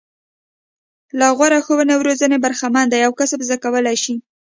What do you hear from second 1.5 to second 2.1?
ښوونې او